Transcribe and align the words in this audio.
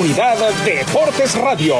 Comunidad 0.00 0.38
Deportes 0.64 1.34
Radio. 1.34 1.74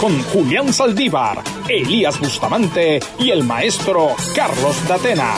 Con 0.00 0.22
Julián 0.22 0.72
Saldívar, 0.72 1.42
Elías 1.68 2.20
Bustamante 2.20 3.00
y 3.18 3.30
el 3.30 3.42
maestro 3.42 4.14
Carlos 4.32 4.76
Datena. 4.86 5.34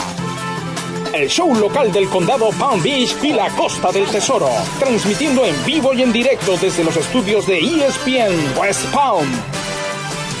El 1.11 1.27
show 1.29 1.51
local 1.55 1.91
del 1.91 2.07
condado 2.09 2.51
Palm 2.51 2.79
Beach 2.83 3.15
y 3.23 3.33
la 3.33 3.49
Costa 3.49 3.91
del 3.91 4.05
Tesoro. 4.05 4.51
Transmitiendo 4.77 5.43
en 5.43 5.65
vivo 5.65 5.95
y 5.95 6.03
en 6.03 6.13
directo 6.13 6.57
desde 6.57 6.83
los 6.83 6.95
estudios 6.95 7.47
de 7.47 7.57
ESPN 7.57 8.55
West 8.59 8.85
Palm. 8.93 9.27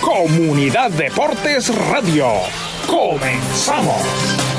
Comunidad 0.01 0.91
Deportes 0.91 1.75
Radio. 1.89 2.27
Comenzamos. 2.85 4.52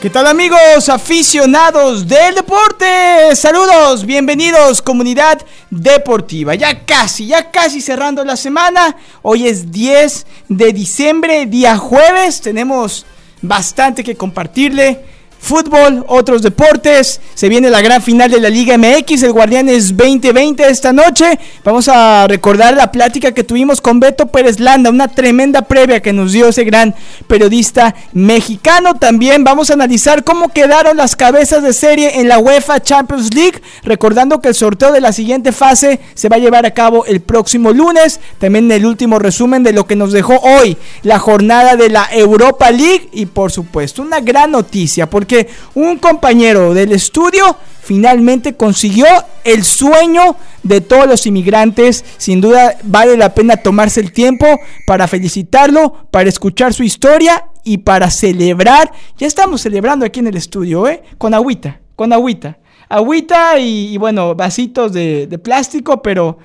¿Qué 0.00 0.10
tal 0.10 0.28
amigos 0.28 0.88
aficionados 0.88 2.06
del 2.06 2.36
deporte? 2.36 3.34
Saludos, 3.34 4.06
bienvenidos 4.06 4.80
comunidad 4.80 5.44
deportiva. 5.70 6.54
Ya 6.54 6.84
casi, 6.84 7.26
ya 7.26 7.50
casi 7.50 7.80
cerrando 7.80 8.24
la 8.24 8.36
semana. 8.36 8.96
Hoy 9.22 9.48
es 9.48 9.72
10 9.72 10.24
de 10.50 10.72
diciembre, 10.72 11.46
día 11.46 11.76
jueves. 11.76 12.40
Tenemos 12.40 13.06
bastante 13.42 14.04
que 14.04 14.14
compartirle 14.14 15.04
fútbol, 15.38 16.04
otros 16.08 16.42
deportes. 16.42 17.20
Se 17.34 17.48
viene 17.48 17.70
la 17.70 17.80
gran 17.80 18.02
final 18.02 18.30
de 18.30 18.40
la 18.40 18.48
Liga 18.48 18.76
MX, 18.76 19.22
el 19.22 19.32
Guardianes 19.32 19.96
2020 19.96 20.68
esta 20.68 20.92
noche. 20.92 21.38
Vamos 21.64 21.88
a 21.88 22.26
recordar 22.28 22.74
la 22.74 22.90
plática 22.92 23.32
que 23.32 23.44
tuvimos 23.44 23.80
con 23.80 24.00
Beto 24.00 24.26
Pérez 24.26 24.60
Landa, 24.60 24.90
una 24.90 25.08
tremenda 25.08 25.62
previa 25.62 26.00
que 26.00 26.12
nos 26.12 26.32
dio 26.32 26.48
ese 26.48 26.64
gran 26.64 26.94
periodista 27.26 27.94
mexicano. 28.12 28.94
También 28.94 29.44
vamos 29.44 29.70
a 29.70 29.74
analizar 29.74 30.24
cómo 30.24 30.48
quedaron 30.48 30.96
las 30.96 31.16
cabezas 31.16 31.62
de 31.62 31.72
serie 31.72 32.20
en 32.20 32.28
la 32.28 32.38
UEFA 32.38 32.80
Champions 32.80 33.34
League, 33.34 33.62
recordando 33.82 34.40
que 34.40 34.48
el 34.48 34.54
sorteo 34.54 34.92
de 34.92 35.00
la 35.00 35.12
siguiente 35.12 35.52
fase 35.52 36.00
se 36.14 36.28
va 36.28 36.36
a 36.36 36.40
llevar 36.40 36.66
a 36.66 36.72
cabo 36.72 37.04
el 37.06 37.20
próximo 37.20 37.72
lunes. 37.72 38.20
También 38.38 38.70
el 38.70 38.86
último 38.86 39.18
resumen 39.18 39.62
de 39.62 39.72
lo 39.72 39.86
que 39.86 39.96
nos 39.96 40.12
dejó 40.12 40.38
hoy 40.40 40.76
la 41.02 41.18
jornada 41.18 41.76
de 41.76 41.88
la 41.88 42.08
Europa 42.12 42.70
League 42.70 43.08
y 43.12 43.26
por 43.26 43.52
supuesto 43.52 44.02
una 44.02 44.20
gran 44.20 44.50
noticia 44.52 45.08
porque 45.08 45.27
un 45.74 45.98
compañero 45.98 46.74
del 46.74 46.92
estudio 46.92 47.56
finalmente 47.82 48.54
consiguió 48.54 49.06
el 49.44 49.64
sueño 49.64 50.36
de 50.62 50.80
todos 50.80 51.06
los 51.06 51.26
inmigrantes. 51.26 52.04
Sin 52.18 52.40
duda 52.40 52.76
vale 52.82 53.16
la 53.16 53.34
pena 53.34 53.56
tomarse 53.56 54.00
el 54.00 54.12
tiempo 54.12 54.46
para 54.86 55.08
felicitarlo, 55.08 56.08
para 56.10 56.28
escuchar 56.28 56.74
su 56.74 56.82
historia 56.82 57.46
y 57.64 57.78
para 57.78 58.10
celebrar. 58.10 58.92
Ya 59.16 59.26
estamos 59.26 59.62
celebrando 59.62 60.04
aquí 60.04 60.20
en 60.20 60.26
el 60.26 60.36
estudio, 60.36 60.86
¿eh? 60.88 61.02
Con 61.16 61.32
agüita, 61.32 61.80
con 61.96 62.12
agüita. 62.12 62.58
Agüita 62.90 63.58
y, 63.58 63.96
bueno, 63.98 64.34
vasitos 64.34 64.92
de 64.92 65.40
plástico, 65.42 66.02
pero 66.02 66.38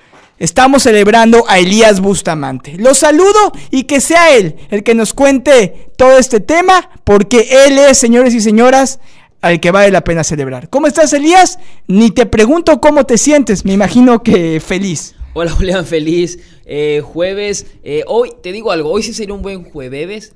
estamos 0.44 0.84
celebrando 0.84 1.46
a 1.48 1.60
Elías 1.60 2.02
Bustamante. 2.02 2.76
Lo 2.78 2.94
saludo 2.94 3.54
y 3.72 3.84
que 3.84 4.02
sea 4.02 4.36
él 4.36 4.58
el 4.72 4.84
que 4.84 4.94
nos 4.94 5.14
cuente 5.14 5.92
todo 5.96 6.18
este 6.18 6.42
tema, 6.42 6.90
porque 7.06 7.48
él 7.66 7.80
es, 7.80 7.98
señores 7.98 8.34
y 8.34 8.42
señoras, 8.42 9.00
al 9.40 9.62
que 9.62 9.72
vale 9.72 9.90
la 9.90 10.04
pena 10.04 10.26
celebrar. 10.26 10.70
¿Cómo 10.70 10.88
estás, 10.88 11.14
Elías? 11.14 11.60
Ni 11.88 12.12
te 12.12 12.26
pregunto 12.26 12.82
cómo 12.82 13.06
te 13.06 13.18
sientes, 13.18 13.64
me 13.64 13.72
imagino 13.72 14.22
que 14.22 14.60
feliz. 14.60 15.16
Hola 15.34 15.52
Julián, 15.58 15.86
feliz. 15.86 16.38
Eh, 16.66 17.02
jueves, 17.02 17.66
eh, 17.84 18.04
hoy 18.08 18.34
te 18.44 18.52
digo 18.52 18.72
algo, 18.74 18.90
hoy 18.90 19.02
sí 19.02 19.14
sería 19.14 19.34
un 19.34 19.44
buen 19.44 19.64
jueves. 19.64 20.36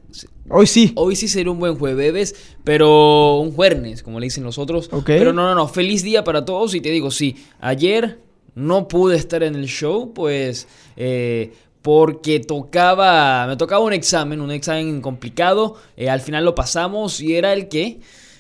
Hoy 0.50 0.68
sí. 0.68 0.94
Hoy 0.96 1.18
sí 1.18 1.28
sería 1.28 1.52
un 1.52 1.60
buen 1.60 1.78
jueves, 1.78 2.34
pero 2.64 3.40
un 3.40 3.52
jueves, 3.52 4.04
como 4.04 4.22
le 4.22 4.28
dicen 4.28 4.46
los 4.46 4.58
otros. 4.58 4.90
Pero 5.06 5.34
no, 5.34 5.44
no, 5.48 5.54
no, 5.54 5.68
feliz 5.68 6.02
día 6.02 6.24
para 6.24 6.46
todos 6.46 6.74
y 6.76 6.80
te 6.80 6.92
digo, 6.92 7.12
sí, 7.12 7.36
ayer 7.60 8.26
no 8.58 8.88
pude 8.88 9.16
estar 9.16 9.44
en 9.44 9.54
el 9.54 9.68
show, 9.68 10.14
pues 10.16 10.68
eh, 10.96 11.54
porque 11.84 12.40
tocaba, 12.40 13.46
me 13.46 13.56
tocaba 13.56 13.84
un 13.84 13.94
examen, 13.94 14.42
un 14.42 14.50
examen 14.50 15.00
complicado, 15.00 15.76
eh, 15.96 16.10
al 16.10 16.22
final 16.22 16.44
lo 16.44 16.56
pasamos 16.56 17.22
y 17.22 17.36
era 17.36 17.54
el 17.54 17.68
que, 17.68 18.00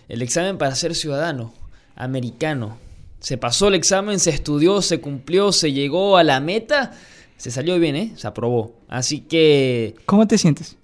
el 0.09 0.23
examen 0.23 0.57
para 0.57 0.73
ser 0.73 0.95
ciudadano 0.95 1.53
americano. 1.95 2.79
Se 3.19 3.37
pasó 3.37 3.67
el 3.67 3.75
examen, 3.75 4.19
se 4.19 4.31
estudió, 4.31 4.81
se 4.81 4.99
cumplió, 4.99 5.51
se 5.51 5.71
llegó 5.71 6.17
a 6.17 6.23
la 6.23 6.39
meta, 6.39 6.93
se 7.37 7.51
salió 7.51 7.77
bien, 7.77 7.95
¿eh? 7.95 8.13
Se 8.15 8.25
aprobó. 8.25 8.73
Así 8.87 9.19
que... 9.19 9.93
¿Cómo 10.07 10.25
te 10.25 10.39
sientes? 10.39 10.77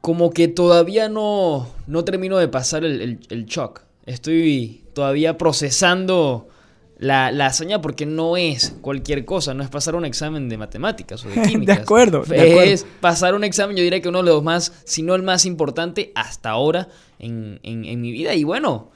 Como 0.00 0.30
que 0.30 0.48
todavía 0.48 1.10
no, 1.10 1.68
no 1.86 2.04
termino 2.04 2.38
de 2.38 2.48
pasar 2.48 2.86
el, 2.86 3.20
el 3.28 3.44
shock. 3.44 3.82
Estoy 4.06 4.82
todavía 4.94 5.36
procesando 5.36 6.48
la, 7.00 7.46
hazaña 7.46 7.80
porque 7.80 8.04
no 8.04 8.36
es 8.36 8.74
cualquier 8.82 9.24
cosa, 9.24 9.54
no 9.54 9.62
es 9.62 9.70
pasar 9.70 9.94
un 9.94 10.04
examen 10.04 10.48
de 10.48 10.58
matemáticas 10.58 11.24
o 11.24 11.28
de 11.28 11.42
química. 11.48 11.74
de, 11.74 11.80
acuerdo, 11.80 12.24
Es 12.30 12.86
pasar 13.00 13.34
un 13.34 13.42
examen, 13.42 13.76
yo 13.76 13.82
diría 13.82 14.00
que 14.02 14.08
uno 14.08 14.18
de 14.18 14.24
los 14.24 14.42
más, 14.42 14.72
si 14.84 15.02
no 15.02 15.14
el 15.14 15.22
más 15.22 15.46
importante 15.46 16.12
hasta 16.14 16.50
ahora 16.50 16.88
en, 17.18 17.58
en 17.62 18.00
mi 18.00 18.12
vida. 18.12 18.34
Y 18.34 18.44
bueno, 18.44 18.90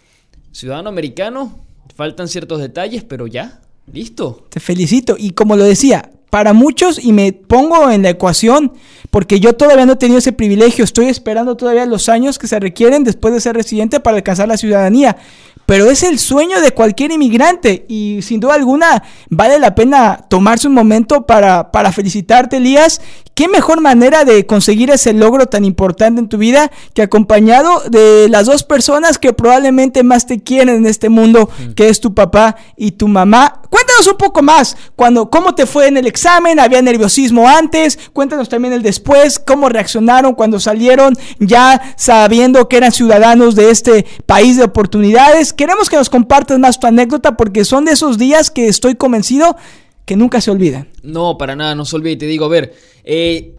ciudadano 0.53 0.91
americano, 0.91 1.65
faltan 1.97 2.29
ciertos 2.29 2.61
detalles, 2.61 3.05
pero 3.05 3.27
ya, 3.27 3.63
listo. 3.91 4.47
Te 4.51 4.61
felicito. 4.61 5.17
Y 5.19 5.31
como 5.31 5.57
lo 5.57 5.65
decía, 5.65 6.11
para 6.35 6.53
muchos, 6.53 6.99
y 6.99 7.13
me 7.13 7.33
pongo 7.33 7.89
en 7.93 8.03
la 8.03 8.11
ecuación, 8.11 8.73
porque 9.13 9.39
yo 9.39 9.53
todavía 9.53 9.87
no 9.87 9.93
he 9.93 9.97
tenido 9.97 10.19
ese 10.19 10.33
privilegio, 10.33 10.83
estoy 10.83 11.07
esperando 11.07 11.57
todavía 11.57 11.87
los 11.87 12.09
años 12.09 12.41
que 12.41 12.49
se 12.49 12.59
requieren 12.59 13.05
después 13.05 13.33
de 13.33 13.41
ser 13.41 13.55
residente 13.55 14.01
para 14.01 14.17
alcanzar 14.17 14.49
la 14.49 14.57
ciudadanía 14.57 15.17
pero 15.67 15.91
es 15.91 16.03
el 16.03 16.19
sueño 16.19 16.61
de 16.61 16.73
cualquier 16.73 17.13
inmigrante 17.13 17.85
y 17.89 18.21
sin 18.23 18.41
duda 18.41 18.55
alguna 18.55 19.03
vale 19.31 19.59
la 19.59 19.75
pena 19.75 20.27
tomarse 20.29 20.69
un 20.69 20.75
momento 20.75 21.27
para, 21.27 21.71
para 21.71 21.93
felicitarte, 21.93 22.59
Elías. 22.59 23.01
¿Qué 23.35 23.49
mejor 23.49 23.81
manera 23.81 24.25
de 24.25 24.47
conseguir 24.47 24.91
ese 24.91 25.13
logro 25.13 25.47
tan 25.47 25.65
importante 25.65 26.21
en 26.21 26.29
tu 26.29 26.39
vida 26.39 26.71
que 26.93 27.03
acompañado 27.03 27.83
de 27.91 28.29
las 28.29 28.47
dos 28.47 28.63
personas 28.63 29.19
que 29.19 29.33
probablemente 29.33 30.05
más 30.05 30.27
te 30.27 30.41
quieren 30.41 30.77
en 30.77 30.87
este 30.87 31.09
mundo, 31.09 31.49
mm. 31.49 31.73
que 31.73 31.89
es 31.89 32.01
tu 32.01 32.15
papá 32.15 32.55
y 32.77 32.93
tu 32.93 33.09
mamá? 33.09 33.63
Cuéntanos 33.71 34.07
un 34.07 34.17
poco 34.19 34.41
más, 34.41 34.77
cuando, 34.95 35.31
cómo 35.31 35.57
te 35.57 35.67
fue 35.67 35.89
en 35.89 35.97
el 35.97 36.07
examen, 36.07 36.24
había 36.27 36.83
nerviosismo 36.83 37.49
antes, 37.49 37.99
cuéntanos 38.13 38.49
también 38.49 38.75
el 38.75 38.83
después, 38.83 39.39
cómo 39.39 39.69
reaccionaron 39.69 40.35
cuando 40.35 40.61
salieron 40.61 41.15
ya 41.39 41.95
sabiendo 41.97 42.69
que 42.69 42.77
eran 42.77 42.93
ciudadanos 42.93 43.55
de 43.55 43.71
este 43.71 44.07
país 44.27 44.57
de 44.57 44.65
oportunidades. 44.65 45.53
Queremos 45.53 45.89
que 45.89 45.97
nos 45.97 46.11
compartas 46.11 46.59
más 46.59 46.81
tu 46.81 46.87
anécdota 46.87 47.37
porque 47.37 47.65
son 47.65 47.85
de 47.85 47.93
esos 47.93 48.19
días 48.19 48.51
que 48.51 48.69
estoy 48.69 48.95
convencido 48.95 49.57
que 50.05 50.17
nunca 50.17 50.41
se 50.41 50.51
olvidan. 50.51 50.89
No, 51.03 51.39
para 51.39 51.57
nada, 51.57 51.75
no 51.75 51.85
se 51.85 51.97
olvide. 51.97 52.17
Te 52.17 52.27
digo, 52.27 52.45
a 52.45 52.49
ver, 52.49 52.75
eh, 53.05 53.55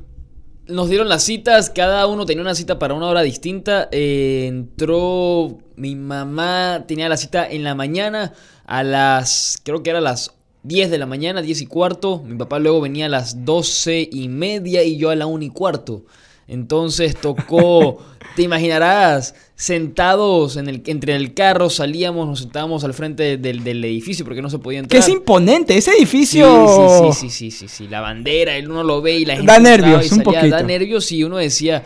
nos 0.68 0.90
dieron 0.90 1.10
las 1.10 1.24
citas, 1.24 1.70
cada 1.70 2.08
uno 2.08 2.26
tenía 2.26 2.42
una 2.42 2.56
cita 2.56 2.80
para 2.80 2.94
una 2.94 3.08
hora 3.08 3.22
distinta. 3.22 3.90
Eh, 3.92 4.46
entró 4.48 5.58
mi 5.76 5.96
mamá, 5.96 6.86
tenía 6.88 7.10
la 7.10 7.18
cita 7.18 7.48
en 7.50 7.64
la 7.64 7.76
mañana 7.76 8.34
a 8.66 8.84
las, 8.84 9.60
creo 9.64 9.84
que 9.84 9.92
era 9.92 10.02
las 10.02 10.35
10 10.66 10.90
de 10.90 10.98
la 10.98 11.06
mañana, 11.06 11.42
10 11.42 11.62
y 11.62 11.66
cuarto. 11.68 12.24
Mi 12.26 12.36
papá 12.36 12.60
luego 12.60 12.82
venía 12.82 13.06
a 13.06 13.10
las 13.10 13.46
12 13.46 14.10
y 14.12 14.28
media 14.30 14.84
y 14.84 14.98
yo 14.98 15.12
a 15.12 15.16
la 15.16 15.28
1 15.28 15.44
y 15.44 15.50
cuarto. 15.50 16.06
Entonces 16.48 17.16
tocó, 17.16 18.00
te 18.36 18.44
imaginarás, 18.44 19.36
sentados 19.56 20.58
en 20.58 20.68
el, 20.68 20.82
entre 20.86 21.16
el 21.16 21.34
carro, 21.34 21.70
salíamos, 21.70 22.28
nos 22.28 22.40
sentábamos 22.40 22.84
al 22.84 22.94
frente 22.94 23.38
del, 23.38 23.84
edificio 23.84 24.26
porque 24.26 24.42
no 24.42 24.50
se 24.50 24.60
podía 24.60 24.80
entrar. 24.80 25.00
Que 25.00 25.06
es 25.06 25.10
imponente, 25.12 25.78
ese 25.78 25.92
edificio. 25.92 27.12
Sí, 27.12 27.30
sí, 27.30 27.30
sí, 27.30 27.52
sí, 27.52 27.68
sí, 27.68 27.88
la 27.88 28.02
bandera, 28.02 28.54
uno 28.64 28.84
lo 28.84 29.02
ve 29.02 29.18
y 29.18 29.26
la 29.26 29.36
gente. 29.36 29.52
Da 29.52 29.60
nervios, 29.60 30.12
un 30.12 30.22
poquito. 30.22 30.50
Da 30.50 30.64
nervios 30.64 31.12
y 31.12 31.24
uno 31.24 31.38
decía, 31.38 31.84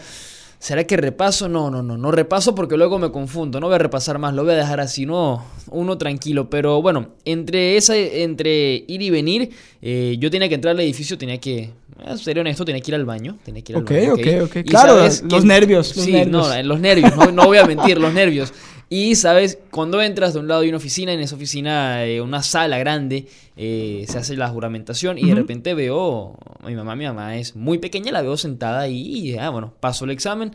¿será 0.60 0.84
que 0.84 0.98
repaso? 0.98 1.50
No, 1.50 1.72
no, 1.72 1.82
no, 1.82 1.98
no 1.98 2.12
repaso 2.12 2.54
porque 2.54 2.78
luego 2.78 3.00
me 3.00 3.12
confundo, 3.12 3.60
no 3.60 3.68
voy 3.68 3.76
a 3.76 3.80
repasar 3.80 4.20
más, 4.20 4.34
lo 4.34 4.44
voy 4.44 4.54
a 4.54 4.58
dejar 4.58 4.80
así, 4.80 5.06
no, 5.06 5.44
uno 5.72 5.98
tranquilo. 5.98 6.50
Pero 6.50 6.82
bueno, 6.82 7.10
entre, 7.26 7.78
esa, 7.78 7.98
entre 7.98 8.86
ir 8.88 9.02
y 9.02 9.10
venir, 9.10 9.50
eh, 9.82 10.18
yo 10.20 10.30
tenía 10.30 10.48
que 10.50 10.56
entrar 10.56 10.76
al 10.76 10.82
edificio, 10.82 11.18
tenía 11.18 11.40
que 11.40 11.72
Ah, 12.06 12.18
sería 12.18 12.42
honesto, 12.42 12.64
tenía 12.64 12.82
que 12.82 12.92
ir 12.92 12.96
al 12.96 13.06
baño. 13.06 13.38
Tenía 13.44 13.62
que 13.62 13.74
ir 13.74 13.78
al 13.78 13.84
baño. 13.84 14.14
Ok, 14.14 14.20
ok, 14.46 14.58
ok. 14.58 14.66
Claro, 14.66 15.06
los 15.30 15.46
nervios. 15.46 15.88
sí, 15.88 16.26
no, 16.26 16.62
los 16.64 16.80
nervios, 16.80 17.34
no, 17.34 17.46
voy 17.46 17.58
a 17.58 17.66
mentir, 17.66 18.00
los 18.00 18.14
nervios. 18.14 18.54
Y, 18.90 19.16
¿sabes? 19.16 19.60
Cuando 19.70 20.02
entras 20.02 20.34
de 20.34 20.40
un 20.40 20.48
lado 20.48 20.62
de 20.62 20.70
una 20.70 20.78
oficina, 20.78 21.14
en 21.14 21.20
esa 21.20 21.36
oficina, 21.36 22.06
eh, 22.06 22.22
una 22.22 22.42
sala 22.42 22.80
grande, 22.80 23.28
eh, 23.56 24.06
se 24.10 24.18
hace 24.18 24.36
la 24.36 24.50
juramentación 24.50 25.20
y 25.20 25.28
de 25.28 25.36
repente 25.36 25.76
veo, 25.76 26.36
mi 26.66 26.74
mamá, 26.74 26.96
mi 26.96 27.06
mamá 27.06 27.38
es 27.38 27.56
muy 27.56 27.78
pequeña, 27.78 28.12
la 28.12 28.24
veo 28.24 28.36
sentada 28.36 28.82
ahí 28.82 29.00
y, 29.00 29.38
ah, 29.38 29.50
bueno, 29.50 29.74
paso 29.80 30.06
el 30.06 30.12
examen. 30.12 30.54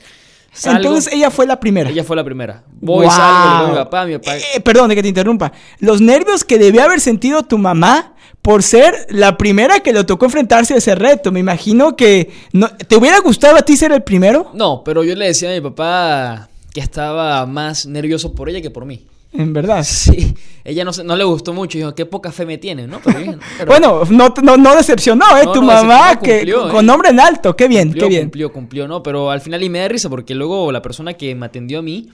Entonces 0.64 1.12
ella 1.12 1.30
fue 1.30 1.46
la 1.46 1.60
primera. 1.60 1.90
Ella 1.90 2.02
fue 2.02 2.16
la 2.16 2.24
primera. 2.24 2.64
Voy, 2.80 3.06
salgo, 3.06 3.68
mi 3.68 3.74
papá, 3.74 4.04
mi 4.04 4.18
papá. 4.18 4.36
Eh, 4.36 4.60
perdón 4.64 4.88
de 4.88 4.96
que 4.96 5.02
te 5.02 5.08
interrumpa. 5.08 5.52
Los 5.78 6.00
nervios 6.00 6.44
que 6.44 6.58
debía 6.58 6.84
haber 6.84 7.00
sentido 7.00 7.44
tu 7.44 7.58
mamá 7.58 8.14
por 8.42 8.62
ser 8.62 9.06
la 9.10 9.36
primera 9.36 9.80
que 9.80 9.92
le 9.92 10.04
tocó 10.04 10.26
enfrentarse 10.26 10.74
a 10.74 10.76
ese 10.76 10.94
reto. 10.94 11.32
Me 11.32 11.40
imagino 11.40 11.96
que... 11.96 12.30
No, 12.52 12.68
¿Te 12.68 12.96
hubiera 12.96 13.18
gustado 13.20 13.56
a 13.56 13.62
ti 13.62 13.76
ser 13.76 13.92
el 13.92 14.02
primero? 14.02 14.50
No, 14.54 14.82
pero 14.84 15.02
yo 15.02 15.14
le 15.16 15.26
decía 15.26 15.50
a 15.50 15.54
mi 15.54 15.60
papá 15.60 16.48
que 16.74 16.80
estaba 16.80 17.46
más 17.46 17.86
nervioso 17.86 18.34
por 18.34 18.50
ella 18.50 18.60
que 18.60 18.68
por 18.68 18.84
mí. 18.84 19.06
en 19.32 19.52
verdad. 19.52 19.82
Sí, 19.88 20.34
ella 20.64 20.84
no, 20.84 20.90
no 21.04 21.16
le 21.16 21.24
gustó 21.24 21.54
mucho. 21.54 21.78
Dijo, 21.78 21.94
qué 21.94 22.04
poca 22.04 22.32
fe 22.32 22.44
me 22.44 22.58
tiene, 22.58 22.86
¿no? 22.88 23.00
Pero, 23.02 23.18
bien, 23.20 23.38
pero 23.56 23.66
bueno, 23.70 24.02
no, 24.10 24.34
no, 24.42 24.56
no 24.56 24.76
decepcionó, 24.76 25.24
¿eh? 25.38 25.44
No, 25.44 25.52
tu 25.52 25.62
mamá, 25.62 26.18
que 26.20 26.40
con, 26.52 26.68
¿eh? 26.68 26.72
con 26.72 26.84
nombre 26.84 27.10
en 27.10 27.20
alto. 27.20 27.54
Qué 27.56 27.68
bien, 27.68 27.88
cumplió, 27.88 28.02
qué 28.02 28.08
bien. 28.08 28.22
cumplió, 28.24 28.52
cumplió, 28.52 28.88
¿no? 28.88 29.02
Pero 29.04 29.30
al 29.30 29.40
final 29.40 29.62
y 29.62 29.70
me 29.70 29.78
da 29.78 29.88
risa 29.88 30.10
porque 30.10 30.34
luego 30.34 30.72
la 30.72 30.82
persona 30.82 31.14
que 31.14 31.34
me 31.36 31.46
atendió 31.46 31.78
a 31.78 31.82
mí 31.82 32.08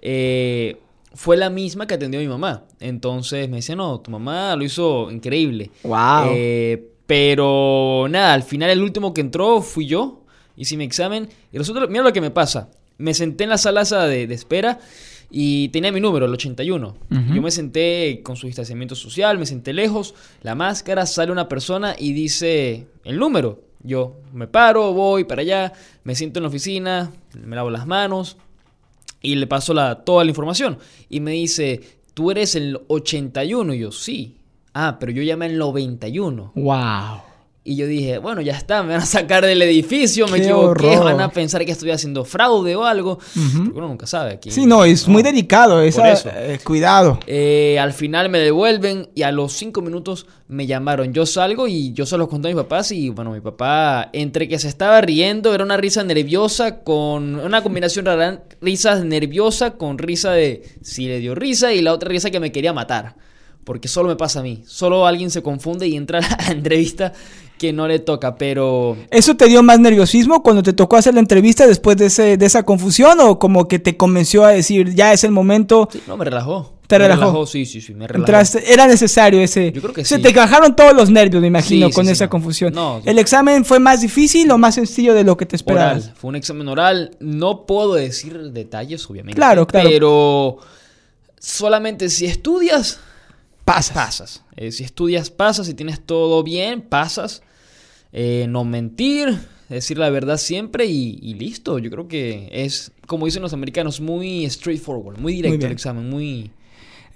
eh, 0.00 0.76
fue 1.12 1.36
la 1.36 1.50
misma 1.50 1.88
que 1.88 1.94
atendió 1.94 2.20
a 2.20 2.22
mi 2.22 2.28
mamá. 2.28 2.62
Entonces 2.78 3.48
me 3.48 3.56
dice, 3.56 3.74
no, 3.74 3.98
tu 3.98 4.12
mamá 4.12 4.54
lo 4.54 4.62
hizo 4.62 5.10
increíble. 5.10 5.72
Wow. 5.82 6.30
Eh, 6.30 6.90
pero 7.08 8.06
nada, 8.08 8.34
al 8.34 8.44
final 8.44 8.70
el 8.70 8.82
último 8.82 9.12
que 9.12 9.20
entró 9.20 9.62
fui 9.62 9.86
yo. 9.86 10.22
Hice 10.56 10.76
mi 10.76 10.84
examen. 10.84 11.28
Y 11.52 11.58
resulta, 11.58 11.86
mira 11.88 12.04
lo 12.04 12.12
que 12.12 12.20
me 12.20 12.30
pasa. 12.30 12.70
Me 12.98 13.14
senté 13.14 13.44
en 13.44 13.50
la 13.50 13.58
sala 13.58 13.84
de, 13.84 14.26
de 14.26 14.34
espera 14.34 14.78
y 15.30 15.68
tenía 15.68 15.92
mi 15.92 16.00
número, 16.00 16.26
el 16.26 16.32
81. 16.32 16.88
Ujú. 17.10 17.34
Yo 17.34 17.42
me 17.42 17.50
senté 17.50 18.20
con 18.22 18.36
su 18.36 18.46
distanciamiento 18.46 18.94
social, 18.94 19.38
me 19.38 19.46
senté 19.46 19.72
lejos. 19.72 20.14
La 20.42 20.54
máscara, 20.54 21.06
sale 21.06 21.32
una 21.32 21.48
persona 21.48 21.94
y 21.98 22.12
dice 22.12 22.86
el 23.04 23.18
número. 23.18 23.62
Yo 23.82 24.16
me 24.32 24.46
paro, 24.46 24.92
voy 24.92 25.24
para 25.24 25.42
allá, 25.42 25.72
me 26.04 26.14
siento 26.14 26.38
en 26.38 26.44
la 26.44 26.48
oficina, 26.48 27.12
me 27.40 27.54
lavo 27.54 27.70
las 27.70 27.86
manos 27.86 28.36
y 29.20 29.36
le 29.36 29.46
paso 29.46 29.74
la, 29.74 30.04
toda 30.04 30.24
la 30.24 30.30
información. 30.30 30.78
Y 31.08 31.20
me 31.20 31.32
dice, 31.32 31.80
tú 32.14 32.30
eres 32.30 32.54
el 32.54 32.80
81. 32.88 33.74
Y 33.74 33.78
yo, 33.80 33.92
sí. 33.92 34.36
Ah, 34.74 34.98
pero 34.98 35.12
yo 35.12 35.22
llamé 35.22 35.46
el 35.46 35.58
91. 35.58 36.52
Wow. 36.54 37.25
Y 37.68 37.74
yo 37.74 37.88
dije, 37.88 38.18
bueno, 38.18 38.40
ya 38.42 38.56
está, 38.56 38.84
me 38.84 38.92
van 38.92 39.02
a 39.02 39.06
sacar 39.06 39.44
del 39.44 39.60
edificio, 39.60 40.28
me 40.28 40.38
Qué 40.38 40.44
equivoqué, 40.44 40.86
horror. 40.86 41.04
van 41.04 41.20
a 41.20 41.30
pensar 41.30 41.64
que 41.64 41.72
estoy 41.72 41.90
haciendo 41.90 42.24
fraude 42.24 42.76
o 42.76 42.84
algo. 42.84 43.18
Porque 43.18 43.76
uno 43.76 43.88
nunca 43.88 44.06
sabe. 44.06 44.34
Aquí, 44.34 44.52
Sí, 44.52 44.66
no, 44.66 44.84
es 44.84 45.08
muy 45.08 45.24
delicado. 45.24 45.82
Eso. 45.82 46.00
eh, 46.04 46.60
cuidado. 46.62 47.18
Eh, 47.26 47.76
al 47.80 47.92
final 47.92 48.28
me 48.28 48.38
devuelven 48.38 49.08
y 49.16 49.22
a 49.22 49.32
los 49.32 49.52
cinco 49.52 49.82
minutos 49.82 50.26
me 50.46 50.68
llamaron. 50.68 51.12
Yo 51.12 51.26
salgo 51.26 51.66
y 51.66 51.92
yo 51.92 52.06
se 52.06 52.16
los 52.16 52.28
conté 52.28 52.46
a 52.46 52.50
mis 52.52 52.62
papás 52.62 52.92
y 52.92 53.10
bueno, 53.10 53.32
mi 53.32 53.40
papá 53.40 54.10
entre 54.12 54.46
que 54.46 54.60
se 54.60 54.68
estaba 54.68 55.00
riendo, 55.00 55.52
era 55.52 55.64
una 55.64 55.76
risa 55.76 56.04
nerviosa 56.04 56.84
con 56.84 57.34
una 57.40 57.62
combinación 57.64 58.04
rara, 58.06 58.44
risas 58.60 59.04
nerviosa 59.04 59.72
con 59.72 59.98
risa 59.98 60.30
de 60.30 60.62
sí 60.82 61.06
le 61.08 61.18
dio 61.18 61.34
risa 61.34 61.72
y 61.72 61.82
la 61.82 61.92
otra 61.92 62.10
risa 62.10 62.30
que 62.30 62.38
me 62.38 62.52
quería 62.52 62.72
matar. 62.72 63.16
Porque 63.64 63.88
solo 63.88 64.08
me 64.08 64.14
pasa 64.14 64.38
a 64.38 64.42
mí. 64.44 64.62
Solo 64.64 65.08
alguien 65.08 65.28
se 65.32 65.42
confunde 65.42 65.88
y 65.88 65.96
entra 65.96 66.20
a 66.38 66.42
la 66.46 66.52
entrevista 66.52 67.12
que 67.58 67.72
no 67.72 67.88
le 67.88 67.98
toca, 67.98 68.36
pero... 68.36 68.96
¿Eso 69.10 69.36
te 69.36 69.46
dio 69.46 69.62
más 69.62 69.80
nerviosismo 69.80 70.42
cuando 70.42 70.62
te 70.62 70.72
tocó 70.72 70.96
hacer 70.96 71.14
la 71.14 71.20
entrevista 71.20 71.66
después 71.66 71.96
de, 71.96 72.06
ese, 72.06 72.36
de 72.36 72.46
esa 72.46 72.64
confusión 72.64 73.18
o 73.20 73.38
como 73.38 73.66
que 73.68 73.78
te 73.78 73.96
convenció 73.96 74.44
a 74.44 74.50
decir 74.50 74.94
ya 74.94 75.12
es 75.12 75.24
el 75.24 75.30
momento? 75.30 75.88
Sí, 75.90 76.02
no, 76.06 76.16
me 76.16 76.24
relajó. 76.24 76.72
¿Te 76.86 77.00
Me 77.00 77.08
relajó? 77.08 77.46
Sí, 77.46 77.66
sí, 77.66 77.80
sí, 77.80 77.94
me 77.94 78.06
relajó. 78.06 78.22
Entraste, 78.30 78.72
era 78.72 78.86
necesario 78.86 79.40
ese. 79.40 79.72
Yo 79.72 79.82
creo 79.82 79.92
que 79.92 80.04
Se 80.04 80.16
sí. 80.16 80.22
te 80.22 80.32
cajaron 80.32 80.76
todos 80.76 80.94
los 80.94 81.10
nervios, 81.10 81.40
me 81.40 81.48
imagino, 81.48 81.88
Sí, 81.88 81.92
con 81.92 82.06
sí, 82.06 82.12
esa 82.12 82.26
no. 82.26 82.30
confusión. 82.30 82.72
No. 82.74 83.00
¿El 83.04 83.18
examen 83.18 83.64
fue 83.64 83.80
más 83.80 84.02
difícil 84.02 84.48
o 84.52 84.58
más 84.58 84.76
sencillo 84.76 85.12
de 85.12 85.24
lo 85.24 85.36
que 85.36 85.46
te 85.46 85.56
esperabas? 85.56 86.04
Oral, 86.04 86.14
fue 86.16 86.28
un 86.28 86.36
examen 86.36 86.68
oral. 86.68 87.16
No 87.18 87.66
puedo 87.66 87.94
decir 87.94 88.52
detalles, 88.52 89.08
obviamente. 89.10 89.36
Claro, 89.36 89.66
claro. 89.66 89.88
Pero 89.88 90.58
solamente 91.40 92.08
si 92.08 92.26
estudias, 92.26 93.00
Pasas. 93.66 93.92
pasas. 93.94 94.42
Eh, 94.56 94.72
si 94.72 94.82
estudias, 94.84 95.28
pasas. 95.30 95.66
Si 95.66 95.74
tienes 95.74 96.00
todo 96.00 96.42
bien, 96.42 96.80
pasas. 96.80 97.42
Eh, 98.12 98.46
no 98.48 98.64
mentir, 98.64 99.36
decir 99.68 99.98
la 99.98 100.08
verdad 100.08 100.38
siempre 100.38 100.86
y, 100.86 101.18
y 101.20 101.34
listo. 101.34 101.78
Yo 101.78 101.90
creo 101.90 102.08
que 102.08 102.48
es, 102.52 102.92
como 103.06 103.26
dicen 103.26 103.42
los 103.42 103.52
americanos, 103.52 104.00
muy 104.00 104.48
straightforward, 104.48 105.18
muy 105.18 105.34
directo 105.34 105.66
el 105.66 105.72
examen, 105.72 106.08
muy... 106.08 106.50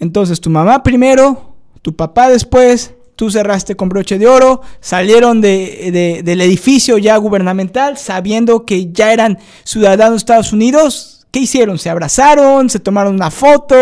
Entonces, 0.00 0.40
tu 0.40 0.50
mamá 0.50 0.82
primero, 0.82 1.54
tu 1.82 1.94
papá 1.94 2.28
después, 2.28 2.92
tú 3.16 3.30
cerraste 3.30 3.76
con 3.76 3.88
broche 3.88 4.18
de 4.18 4.26
oro, 4.26 4.60
salieron 4.80 5.40
de, 5.40 5.90
de- 5.92 6.22
del 6.22 6.40
edificio 6.40 6.98
ya 6.98 7.16
gubernamental 7.18 7.96
sabiendo 7.96 8.64
que 8.66 8.90
ya 8.92 9.12
eran 9.12 9.38
ciudadanos 9.64 10.14
de 10.14 10.16
Estados 10.18 10.52
Unidos. 10.52 11.26
¿Qué 11.30 11.40
hicieron? 11.40 11.78
¿Se 11.78 11.88
abrazaron? 11.90 12.68
¿Se 12.70 12.80
tomaron 12.80 13.14
una 13.14 13.30
foto? 13.30 13.76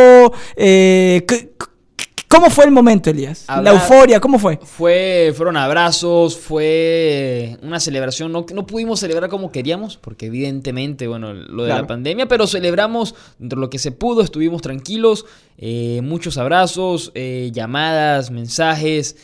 Eh, 0.56 1.24
¿qué- 1.26 1.50
qué- 1.58 1.66
¿Cómo 2.28 2.50
fue 2.50 2.66
el 2.66 2.70
momento, 2.70 3.08
Elías? 3.08 3.46
La 3.48 3.70
euforia, 3.70 4.20
¿cómo 4.20 4.38
fue? 4.38 4.58
Fue, 4.62 5.32
fueron 5.34 5.56
abrazos, 5.56 6.36
fue 6.36 7.56
una 7.62 7.80
celebración. 7.80 8.30
No, 8.32 8.44
no 8.54 8.66
pudimos 8.66 9.00
celebrar 9.00 9.30
como 9.30 9.50
queríamos, 9.50 9.96
porque 9.96 10.26
evidentemente, 10.26 11.06
bueno, 11.08 11.32
lo 11.32 11.62
de 11.62 11.68
Claro. 11.70 11.82
la 11.82 11.86
pandemia, 11.86 12.28
pero 12.28 12.46
celebramos 12.46 13.14
dentro 13.38 13.58
de 13.58 13.62
lo 13.62 13.70
que 13.70 13.78
se 13.78 13.92
pudo, 13.92 14.20
estuvimos 14.20 14.60
tranquilos, 14.60 15.24
eh, 15.56 16.00
muchos 16.02 16.36
abrazos, 16.36 17.12
eh, 17.14 17.50
llamadas, 17.52 18.30
mensajes, 18.30 19.16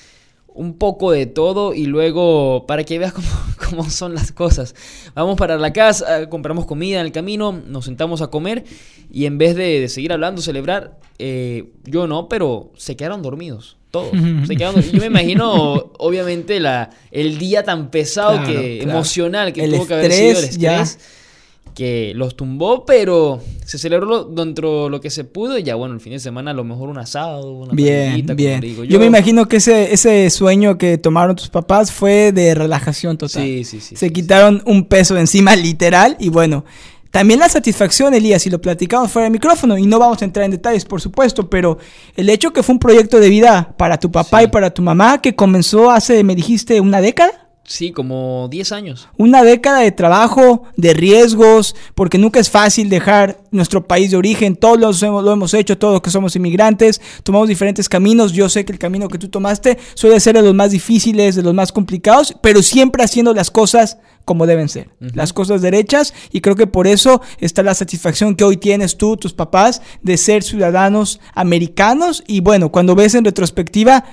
un 0.54 0.78
poco 0.78 1.10
de 1.10 1.26
todo 1.26 1.74
y 1.74 1.86
luego 1.86 2.64
para 2.66 2.84
que 2.84 2.98
veas 2.98 3.12
cómo, 3.12 3.26
cómo 3.68 3.90
son 3.90 4.14
las 4.14 4.32
cosas. 4.32 4.74
Vamos 5.14 5.36
para 5.36 5.58
la 5.58 5.72
casa, 5.72 6.28
compramos 6.30 6.64
comida 6.64 7.00
en 7.00 7.06
el 7.06 7.12
camino, 7.12 7.52
nos 7.52 7.84
sentamos 7.84 8.22
a 8.22 8.28
comer 8.28 8.64
y 9.12 9.26
en 9.26 9.36
vez 9.36 9.56
de, 9.56 9.80
de 9.80 9.88
seguir 9.88 10.12
hablando, 10.12 10.40
celebrar, 10.40 10.98
eh, 11.18 11.70
yo 11.84 12.06
no, 12.06 12.28
pero 12.28 12.72
se 12.76 12.96
quedaron 12.96 13.20
dormidos. 13.22 13.76
Todos. 13.90 14.10
Se 14.46 14.56
quedaron. 14.56 14.80
Yo 14.82 15.00
me 15.00 15.06
imagino, 15.06 15.92
obviamente, 15.98 16.58
la, 16.58 16.90
el 17.12 17.38
día 17.38 17.62
tan 17.62 17.90
pesado, 17.90 18.38
Claro, 18.38 18.46
que, 18.52 18.78
claro. 18.78 18.90
emocional 18.92 19.52
que 19.52 19.64
El 19.64 19.72
tuvo 19.72 19.86
que 19.86 19.94
haber 19.94 20.12
sido 20.12 20.30
el 20.30 20.44
estrés, 20.44 20.58
ya. 20.58 20.84
Que 21.74 22.12
los 22.14 22.36
tumbó, 22.36 22.84
pero 22.86 23.40
se 23.64 23.78
celebró 23.78 24.24
dentro 24.24 24.84
de 24.84 24.90
lo 24.90 25.00
que 25.00 25.10
se 25.10 25.24
pudo 25.24 25.58
y 25.58 25.64
ya 25.64 25.74
bueno, 25.74 25.94
el 25.94 26.00
fin 26.00 26.12
de 26.12 26.20
semana 26.20 26.52
a 26.52 26.54
lo 26.54 26.62
mejor 26.62 26.88
un 26.88 26.98
asado, 26.98 27.50
una 27.52 27.72
Bien, 27.72 28.22
como 28.22 28.36
bien. 28.36 28.60
le 28.60 28.66
digo 28.68 28.84
Yo. 28.84 29.00
me 29.00 29.06
imagino 29.06 29.48
que 29.48 29.56
ese, 29.56 29.92
ese 29.92 30.30
sueño 30.30 30.78
que 30.78 30.98
tomaron 30.98 31.34
tus 31.34 31.48
papás 31.48 31.90
fue 31.90 32.30
de 32.32 32.54
relajación 32.54 33.18
total. 33.18 33.42
Sí, 33.42 33.64
sí, 33.64 33.80
sí. 33.80 33.96
Se 33.96 34.06
sí, 34.06 34.12
quitaron 34.12 34.62
un 34.66 34.84
peso 34.84 35.14
de 35.14 35.20
encima, 35.22 35.56
literal, 35.56 36.16
y 36.20 36.28
bueno. 36.28 36.64
También 37.10 37.38
la 37.38 37.48
satisfacción, 37.48 38.12
Elías, 38.12 38.44
y 38.44 38.50
lo 38.50 38.60
platicamos 38.60 39.08
fuera 39.08 39.26
del 39.26 39.32
micrófono, 39.32 39.78
y 39.78 39.86
no 39.86 40.00
vamos 40.00 40.20
a 40.20 40.24
entrar 40.24 40.44
en 40.46 40.50
detalles, 40.50 40.84
por 40.84 41.00
supuesto, 41.00 41.48
pero 41.48 41.78
el 42.16 42.28
hecho 42.28 42.52
que 42.52 42.64
fue 42.64 42.72
un 42.72 42.80
proyecto 42.80 43.20
de 43.20 43.28
vida 43.28 43.72
para 43.78 43.98
tu 43.98 44.10
papá 44.10 44.40
Sí. 44.40 44.44
y 44.46 44.48
para 44.48 44.74
tu 44.74 44.82
mamá 44.82 45.22
que 45.22 45.36
comenzó 45.36 45.92
hace, 45.92 46.24
me 46.24 46.34
dijiste, 46.34 46.80
una 46.80 47.00
década. 47.00 47.43
Sí, 47.66 47.92
como 47.92 48.48
10 48.50 48.72
años. 48.72 49.08
Una 49.16 49.42
década 49.42 49.80
de 49.80 49.90
trabajo, 49.90 50.64
de 50.76 50.92
riesgos, 50.92 51.74
porque 51.94 52.18
nunca 52.18 52.38
es 52.38 52.50
fácil 52.50 52.90
dejar 52.90 53.40
nuestro 53.52 53.86
país 53.86 54.10
de 54.10 54.18
origen. 54.18 54.54
Todos 54.56 54.78
los 54.78 55.02
hemos- 55.02 55.24
lo 55.24 55.32
hemos 55.32 55.54
hecho, 55.54 55.78
todos 55.78 55.94
los 55.94 56.02
que 56.02 56.10
somos 56.10 56.36
inmigrantes, 56.36 57.00
tomamos 57.22 57.48
diferentes 57.48 57.88
caminos. 57.88 58.32
Yo 58.32 58.48
sé 58.50 58.64
que 58.66 58.72
el 58.72 58.78
camino 58.78 59.08
que 59.08 59.16
tú 59.18 59.28
tomaste 59.28 59.78
suele 59.94 60.20
ser 60.20 60.34
de 60.36 60.42
los 60.42 60.54
más 60.54 60.72
difíciles, 60.72 61.36
de 61.36 61.42
los 61.42 61.54
más 61.54 61.72
complicados, 61.72 62.36
pero 62.42 62.62
siempre 62.62 63.02
haciendo 63.02 63.32
las 63.32 63.50
cosas 63.50 63.96
como 64.26 64.46
deben 64.46 64.68
ser, 64.70 64.88
las 65.00 65.32
cosas 65.34 65.60
derechas. 65.60 66.14
Y 66.32 66.40
creo 66.40 66.56
que 66.56 66.66
por 66.66 66.86
eso 66.86 67.20
está 67.40 67.62
la 67.62 67.74
satisfacción 67.74 68.36
que 68.36 68.44
hoy 68.44 68.56
tienes 68.56 68.96
tú, 68.96 69.16
tus 69.18 69.34
papás, 69.34 69.82
de 70.02 70.16
ser 70.16 70.42
ciudadanos 70.42 71.20
americanos. 71.34 72.22
Y 72.26 72.40
bueno, 72.40 72.70
cuando 72.70 72.94
ves 72.94 73.14
en 73.14 73.24
retrospectiva, 73.24 74.04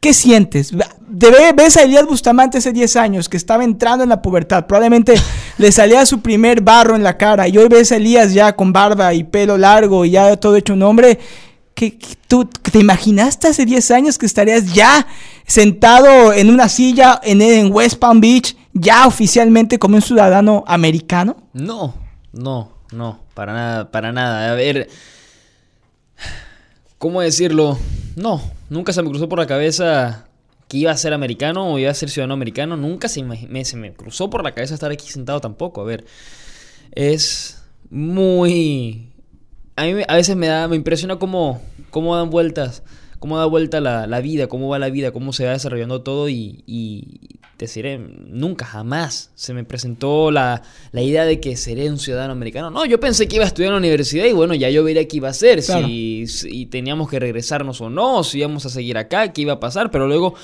¿Qué 0.00 0.12
sientes? 0.14 0.72
Ves 1.08 1.76
a 1.76 1.82
Elías 1.82 2.06
Bustamante 2.06 2.58
hace 2.58 2.72
10 2.72 2.96
años 2.96 3.28
que 3.28 3.36
estaba 3.36 3.64
entrando 3.64 4.02
en 4.04 4.10
la 4.10 4.22
pubertad. 4.22 4.66
Probablemente 4.66 5.14
le 5.58 5.72
salía 5.72 6.04
su 6.06 6.20
primer 6.20 6.60
barro 6.60 6.94
en 6.96 7.02
la 7.02 7.16
cara. 7.16 7.48
Y 7.48 7.56
hoy 7.58 7.68
ves 7.68 7.92
a 7.92 7.96
Elías 7.96 8.32
ya 8.34 8.54
con 8.54 8.72
barba 8.72 9.14
y 9.14 9.24
pelo 9.24 9.56
largo 9.56 10.04
y 10.04 10.10
ya 10.10 10.36
todo 10.36 10.56
hecho 10.56 10.74
un 10.74 10.82
hombre. 10.82 11.18
¿Qué, 11.74 11.98
qué- 11.98 12.16
tú 12.28 12.44
te 12.46 12.78
imaginaste 12.78 13.48
hace 13.48 13.64
10 13.66 13.90
años 13.90 14.18
que 14.18 14.26
estarías 14.26 14.72
ya 14.72 15.06
sentado 15.46 16.32
en 16.32 16.50
una 16.50 16.68
silla 16.68 17.20
en, 17.22 17.40
en 17.42 17.72
West 17.72 17.98
Palm 17.98 18.20
Beach, 18.20 18.56
ya 18.72 19.06
oficialmente 19.06 19.78
como 19.78 19.96
un 19.96 20.02
ciudadano 20.02 20.64
americano? 20.66 21.36
No, 21.52 21.94
no, 22.32 22.72
no, 22.92 23.20
para 23.34 23.52
nada, 23.52 23.90
para 23.90 24.10
nada. 24.12 24.52
A 24.52 24.54
ver, 24.54 24.88
¿cómo 26.98 27.20
decirlo? 27.20 27.78
No, 28.16 28.40
nunca 28.70 28.94
se 28.94 29.02
me 29.02 29.10
cruzó 29.10 29.28
por 29.28 29.38
la 29.38 29.46
cabeza 29.46 30.26
que 30.68 30.78
iba 30.78 30.90
a 30.90 30.96
ser 30.96 31.12
americano 31.12 31.74
o 31.74 31.78
iba 31.78 31.90
a 31.90 31.94
ser 31.94 32.08
ciudadano 32.08 32.34
americano. 32.34 32.76
Nunca 32.76 33.08
se 33.08 33.22
me, 33.22 33.92
cruzó 33.94 34.30
por 34.30 34.42
la 34.42 34.52
cabeza 34.52 34.74
estar 34.74 34.90
aquí 34.90 35.08
sentado 35.08 35.40
tampoco. 35.40 35.82
A 35.82 35.84
ver, 35.84 36.04
es 36.92 37.62
muy... 37.90 39.12
A 39.76 39.84
mí 39.84 40.02
a 40.08 40.14
veces 40.16 40.34
me 40.34 40.46
da, 40.46 40.66
me 40.66 40.76
impresiona 40.76 41.18
cómo, 41.18 41.60
cómo 41.90 42.16
dan 42.16 42.30
vueltas, 42.30 42.82
cómo 43.18 43.36
da 43.36 43.44
vuelta 43.44 43.82
la, 43.82 44.06
la 44.06 44.20
vida, 44.20 44.46
cómo 44.46 44.70
va 44.70 44.78
la 44.78 44.88
vida, 44.88 45.12
cómo 45.12 45.34
se 45.34 45.44
va 45.44 45.52
desarrollando 45.52 46.00
todo 46.00 46.30
y 46.30 46.64
te 47.56 47.66
diré, 47.66 47.98
nunca, 47.98 48.66
jamás 48.66 49.30
se 49.34 49.54
me 49.54 49.64
presentó 49.64 50.30
la, 50.30 50.62
la 50.92 51.02
idea 51.02 51.24
de 51.24 51.40
que 51.40 51.56
seré 51.56 51.88
un 51.90 51.98
ciudadano 51.98 52.32
americano. 52.32 52.70
No, 52.70 52.84
yo 52.84 53.00
pensé 53.00 53.26
que 53.28 53.36
iba 53.36 53.44
a 53.44 53.48
estudiar 53.48 53.68
en 53.68 53.74
la 53.74 53.78
universidad 53.78 54.26
y 54.26 54.32
bueno, 54.32 54.54
ya 54.54 54.68
yo 54.70 54.84
vería 54.84 55.06
qué 55.08 55.16
iba 55.16 55.28
a 55.28 55.30
hacer, 55.30 55.62
Claro. 55.62 55.86
si, 55.86 56.26
si 56.26 56.66
teníamos 56.66 57.08
que 57.08 57.18
regresarnos 57.18 57.80
o 57.80 57.88
no, 57.90 58.22
si 58.24 58.38
íbamos 58.38 58.66
a 58.66 58.68
seguir 58.68 58.98
acá, 58.98 59.32
qué 59.32 59.42
iba 59.42 59.54
a 59.54 59.60
pasar, 59.60 59.90
pero 59.90 60.06
luego 60.06 60.34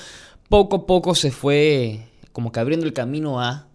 poco 0.49 0.77
a 0.77 0.85
poco 0.85 1.13
se 1.15 1.31
fue 1.31 1.99
como 2.31 2.51
que 2.51 2.59
abriendo 2.59 2.85
el 2.85 2.93
camino 2.93 3.39
a, 3.39 3.67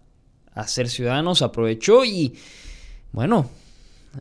a 0.53 0.67
ser 0.67 0.89
ciudadanos, 0.89 1.41
aprovechó 1.41 2.03
y 2.03 2.35
bueno, 3.11 3.49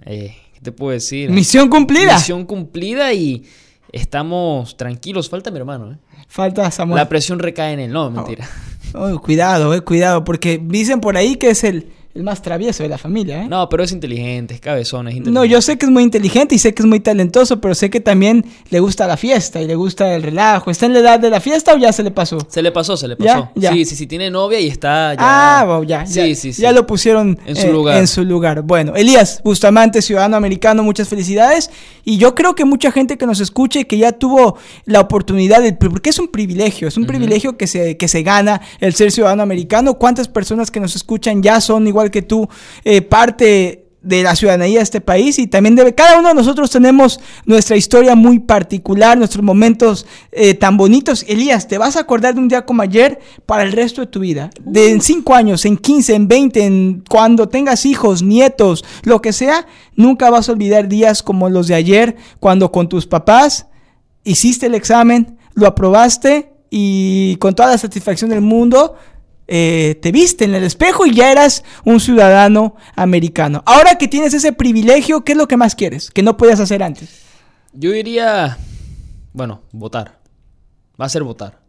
eh, 0.06 0.36
¿Qué 0.54 0.60
te 0.60 0.72
puedo 0.72 0.92
decir? 0.92 1.30
Misión 1.30 1.68
cumplida. 1.68 2.14
Misión 2.16 2.44
cumplida 2.44 3.12
y 3.12 3.44
estamos 3.92 4.76
tranquilos. 4.76 5.28
Falta 5.28 5.50
mi 5.52 5.58
hermano, 5.58 5.92
¿eh? 5.92 5.96
Falta 6.28 6.68
Samuel. 6.70 6.96
La 6.96 7.08
presión 7.08 7.38
recae 7.38 7.74
en 7.74 7.80
él. 7.80 7.92
No, 7.92 8.10
mentira. 8.10 8.48
Oh, 8.50 8.77
cuidado, 9.22 9.74
eh, 9.74 9.80
cuidado, 9.80 10.24
porque 10.24 10.60
dicen 10.62 11.00
por 11.00 11.16
ahí 11.16 11.36
que 11.36 11.50
es 11.50 11.64
el, 11.64 11.92
el 12.14 12.22
más 12.24 12.42
travieso 12.42 12.82
de 12.82 12.88
la 12.88 12.98
familia, 12.98 13.44
¿eh? 13.44 13.48
No, 13.48 13.68
pero 13.68 13.84
es 13.84 13.92
inteligente, 13.92 14.54
es 14.54 14.60
cabezón, 14.60 15.06
es 15.08 15.14
inteligente. 15.14 15.38
No, 15.38 15.44
yo 15.44 15.60
sé 15.62 15.78
que 15.78 15.86
es 15.86 15.92
muy 15.92 16.02
inteligente 16.02 16.54
y 16.54 16.58
sé 16.58 16.74
que 16.74 16.82
es 16.82 16.86
muy 16.88 17.00
talentoso, 17.00 17.60
pero 17.60 17.74
sé 17.74 17.90
que 17.90 18.00
también 18.00 18.44
le 18.70 18.80
gusta 18.80 19.06
la 19.06 19.16
fiesta 19.16 19.60
y 19.60 19.66
le 19.66 19.76
gusta 19.76 20.14
el 20.14 20.22
relajo. 20.22 20.70
¿Está 20.70 20.86
en 20.86 20.94
la 20.94 20.98
edad 21.00 21.20
de 21.20 21.30
la 21.30 21.40
fiesta 21.40 21.74
o 21.74 21.76
ya 21.78 21.92
se 21.92 22.02
le 22.02 22.10
pasó? 22.10 22.38
Se 22.48 22.60
le 22.62 22.72
pasó, 22.72 22.96
se 22.96 23.06
le 23.06 23.16
pasó. 23.16 23.50
Ya. 23.54 23.72
Sí, 23.72 23.84
sí, 23.84 23.94
sí, 23.94 24.06
tiene 24.06 24.30
novia 24.30 24.58
y 24.58 24.66
está 24.68 25.14
ya. 25.14 25.18
Ah, 25.20 25.64
bueno, 25.64 25.84
ya, 25.84 26.06
Sí, 26.06 26.14
ya, 26.14 26.34
sí, 26.34 26.52
sí. 26.52 26.62
ya 26.62 26.72
lo 26.72 26.86
pusieron 26.86 27.38
En 27.46 27.54
su 27.54 27.66
eh, 27.68 27.72
lugar. 27.72 27.98
en 27.98 28.06
su 28.08 28.24
lugar. 28.24 28.62
Bueno, 28.62 28.96
Elías 28.96 29.40
Bustamante, 29.44 30.02
ciudadano 30.02 30.36
americano, 30.36 30.82
muchas 30.82 31.08
felicidades. 31.08 31.70
Y 32.04 32.16
yo 32.16 32.34
creo 32.34 32.54
que 32.54 32.64
mucha 32.64 32.90
gente 32.90 33.16
que 33.18 33.26
nos 33.26 33.38
escuche, 33.40 33.86
que 33.86 33.98
ya 33.98 34.12
tuvo 34.12 34.56
la 34.86 35.00
oportunidad, 35.00 35.62
de, 35.62 35.72
porque 35.74 36.10
es 36.10 36.18
un 36.18 36.28
privilegio, 36.28 36.88
es 36.88 36.96
un 36.96 37.06
privilegio 37.06 37.56
que 37.56 37.66
se, 37.66 37.96
que 37.96 38.08
se 38.08 38.22
gana 38.22 38.60
el 38.80 38.94
ser 38.94 39.12
ciudadano 39.12 39.42
americano. 39.42 39.94
¿Cuántas 39.98 40.26
personas 40.26 40.70
que 40.70 40.80
nos 40.80 40.96
escuchan 40.96 41.42
ya 41.42 41.60
son 41.60 41.86
igual 41.86 42.07
que 42.10 42.22
tú, 42.22 42.48
eh, 42.84 43.02
parte 43.02 43.88
de 44.08 44.22
la 44.22 44.36
ciudadanía 44.36 44.78
de 44.78 44.84
este 44.84 45.00
país 45.00 45.38
y 45.38 45.46
también 45.46 45.74
debe, 45.74 45.94
cada 45.94 46.18
uno 46.18 46.28
de 46.28 46.34
nosotros 46.34 46.70
tenemos 46.70 47.20
nuestra 47.44 47.76
historia 47.76 48.14
muy 48.14 48.38
particular, 48.38 49.18
nuestros 49.18 49.44
momentos 49.44 50.06
eh, 50.30 50.54
tan 50.54 50.76
bonitos. 50.76 51.24
Elías, 51.28 51.66
te 51.66 51.78
vas 51.78 51.96
a 51.96 52.00
acordar 52.00 52.34
de 52.34 52.40
un 52.40 52.48
día 52.48 52.64
como 52.64 52.82
ayer 52.82 53.18
para 53.44 53.64
el 53.64 53.72
resto 53.72 54.00
de 54.00 54.06
tu 54.06 54.20
vida. 54.20 54.50
De 54.60 54.90
en 54.90 55.00
5 55.00 55.34
años, 55.34 55.64
en 55.64 55.76
15, 55.76 56.14
en 56.14 56.28
20, 56.28 56.64
en 56.64 57.04
cuando 57.08 57.48
tengas 57.48 57.84
hijos, 57.86 58.22
nietos, 58.22 58.84
lo 59.02 59.20
que 59.20 59.32
sea, 59.32 59.66
nunca 59.94 60.30
vas 60.30 60.48
a 60.48 60.52
olvidar 60.52 60.88
días 60.88 61.22
como 61.22 61.50
los 61.50 61.66
de 61.66 61.74
ayer, 61.74 62.16
cuando 62.40 62.70
con 62.70 62.88
tus 62.88 63.06
papás 63.06 63.66
hiciste 64.22 64.66
el 64.66 64.74
examen, 64.74 65.38
lo 65.54 65.66
aprobaste 65.66 66.52
y 66.70 67.36
con 67.36 67.54
toda 67.54 67.70
la 67.70 67.78
satisfacción 67.78 68.30
del 68.30 68.42
mundo 68.42 68.94
eh, 69.50 69.98
te 70.02 70.12
viste 70.12 70.44
en 70.44 70.54
el 70.54 70.62
espejo 70.62 71.06
y 71.06 71.14
ya 71.14 71.32
eras 71.32 71.64
un 71.84 72.00
ciudadano 72.00 72.76
americano. 72.94 73.62
Ahora 73.64 73.96
que 73.96 74.06
tienes 74.06 74.34
ese 74.34 74.52
privilegio, 74.52 75.24
¿qué 75.24 75.32
es 75.32 75.38
lo 75.38 75.48
que 75.48 75.56
más 75.56 75.74
quieres? 75.74 76.10
Que 76.10 76.22
no 76.22 76.36
podías 76.36 76.60
hacer 76.60 76.82
antes. 76.82 77.22
Yo 77.72 77.90
diría, 77.90 78.58
bueno, 79.32 79.62
votar. 79.72 80.18
Va 81.00 81.06
a 81.06 81.08
ser 81.08 81.22
votar. 81.22 81.60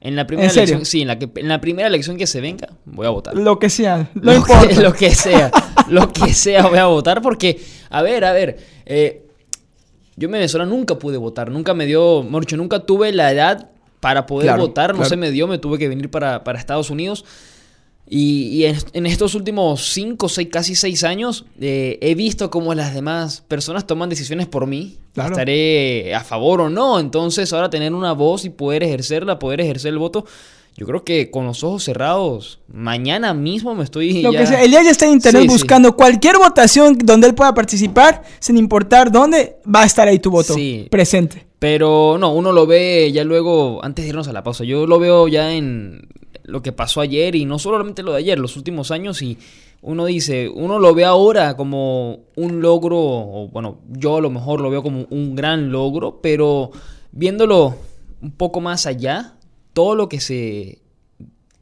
En 0.00 0.14
la 0.14 0.26
primera 0.26 0.46
¿En 0.48 0.54
serio? 0.54 0.76
elección, 0.76 0.86
sí, 0.86 1.00
en 1.02 1.08
la, 1.08 1.18
que, 1.18 1.28
en 1.34 1.48
la 1.48 1.60
primera 1.60 1.88
elección 1.88 2.16
que 2.16 2.26
se 2.26 2.40
venga, 2.40 2.68
voy 2.84 3.06
a 3.06 3.10
votar. 3.10 3.34
Lo 3.34 3.58
que 3.58 3.68
sea, 3.68 4.10
no 4.14 4.32
lo, 4.34 4.44
que, 4.44 4.52
importa. 4.52 4.80
lo 4.80 4.92
que 4.92 5.14
sea, 5.14 5.50
lo 5.88 6.12
que 6.12 6.34
sea 6.34 6.66
voy 6.68 6.78
a 6.78 6.86
votar 6.86 7.20
porque, 7.20 7.60
a 7.90 8.02
ver, 8.02 8.24
a 8.24 8.32
ver, 8.32 8.58
eh, 8.84 9.26
yo 10.14 10.26
en 10.26 10.32
Venezuela 10.32 10.66
nunca 10.66 10.98
pude 10.98 11.16
votar, 11.16 11.50
nunca 11.50 11.74
me 11.74 11.86
dio, 11.86 12.22
Morcho, 12.22 12.56
nunca 12.56 12.80
tuve 12.80 13.12
la 13.12 13.32
edad 13.32 13.70
para 14.04 14.26
poder 14.26 14.48
Claro, 14.48 14.62
votar, 14.66 14.90
no 14.90 14.96
claro. 14.98 15.08
se 15.08 15.16
me 15.16 15.30
dio, 15.30 15.46
me 15.48 15.56
tuve 15.56 15.78
que 15.78 15.88
venir 15.88 16.10
para, 16.10 16.44
para 16.44 16.58
Estados 16.58 16.90
Unidos. 16.90 17.24
Y, 18.06 18.48
y 18.48 18.66
en, 18.66 18.76
en 18.92 19.06
estos 19.06 19.34
últimos 19.34 19.92
cinco, 19.94 20.28
seis, 20.28 20.48
casi 20.52 20.74
seis 20.74 21.04
años, 21.04 21.46
eh, 21.58 21.98
he 22.02 22.14
visto 22.14 22.50
cómo 22.50 22.74
las 22.74 22.92
demás 22.92 23.42
personas 23.48 23.86
toman 23.86 24.10
decisiones 24.10 24.46
por 24.46 24.66
mí. 24.66 24.98
Claro. 25.14 25.30
Estaré 25.30 26.14
a 26.14 26.20
favor 26.22 26.60
o 26.60 26.68
no. 26.68 27.00
Entonces, 27.00 27.50
ahora 27.54 27.70
tener 27.70 27.94
una 27.94 28.12
voz 28.12 28.44
y 28.44 28.50
poder 28.50 28.82
ejercerla, 28.82 29.38
poder 29.38 29.62
ejercer 29.62 29.94
el 29.94 29.98
voto, 29.98 30.26
yo 30.76 30.84
creo 30.86 31.02
que 31.02 31.30
con 31.30 31.46
los 31.46 31.64
ojos 31.64 31.84
cerrados, 31.84 32.58
mañana 32.70 33.32
mismo 33.32 33.74
me 33.74 33.84
estoy. 33.84 34.20
Lo 34.20 34.32
ya- 34.32 34.40
que 34.40 34.46
sea. 34.48 34.62
Elías 34.62 34.84
ya 34.84 34.90
está 34.90 35.06
en 35.06 35.12
internet 35.12 35.42
Sí, 35.44 35.48
sí. 35.48 35.54
buscando 35.54 35.96
cualquier 35.96 36.36
votación 36.36 36.98
donde 37.02 37.28
él 37.28 37.34
pueda 37.34 37.54
participar, 37.54 38.22
sin 38.38 38.58
importar 38.58 39.10
dónde, 39.10 39.56
va 39.74 39.80
a 39.82 39.86
estar 39.86 40.06
ahí 40.08 40.18
tu 40.18 40.30
voto 40.30 40.52
Sí. 40.52 40.88
presente. 40.90 41.46
Pero 41.64 42.18
no, 42.18 42.34
uno 42.34 42.52
lo 42.52 42.66
ve 42.66 43.10
ya 43.10 43.24
luego, 43.24 43.82
antes 43.82 44.04
de 44.04 44.10
irnos 44.10 44.28
a 44.28 44.34
la 44.34 44.44
pausa, 44.44 44.64
yo 44.64 44.86
lo 44.86 44.98
veo 44.98 45.28
ya 45.28 45.54
en 45.54 46.08
lo 46.42 46.60
que 46.60 46.72
pasó 46.72 47.00
ayer 47.00 47.34
y 47.36 47.46
no 47.46 47.58
solamente 47.58 48.02
lo 48.02 48.12
de 48.12 48.18
ayer, 48.18 48.38
los 48.38 48.58
últimos 48.58 48.90
años 48.90 49.22
y 49.22 49.38
uno 49.80 50.04
dice, 50.04 50.50
uno 50.50 50.78
lo 50.78 50.94
ve 50.94 51.06
ahora 51.06 51.56
como 51.56 52.18
un 52.36 52.60
logro, 52.60 52.98
o 52.98 53.48
bueno, 53.48 53.78
yo 53.88 54.18
a 54.18 54.20
lo 54.20 54.28
mejor 54.28 54.60
lo 54.60 54.68
veo 54.68 54.82
como 54.82 55.06
un 55.08 55.34
gran 55.34 55.72
logro, 55.72 56.20
pero 56.20 56.70
viéndolo 57.12 57.74
un 58.20 58.32
poco 58.32 58.60
más 58.60 58.84
allá, 58.84 59.38
todo 59.72 59.94
lo 59.94 60.06
que 60.06 60.20
se, 60.20 60.82